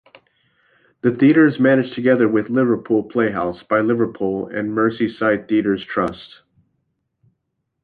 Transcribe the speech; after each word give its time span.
The 1.03 1.11
theatre 1.11 1.45
is 1.45 1.59
managed 1.59 1.93
together 1.93 2.27
with 2.27 2.49
Liverpool 2.49 3.03
Playhouse 3.03 3.61
by 3.61 3.81
Liverpool 3.81 4.47
and 4.47 4.75
Merseyside 4.75 5.47
Theatres 5.47 5.85
Trust. 5.85 6.39